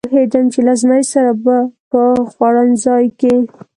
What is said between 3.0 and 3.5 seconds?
کې.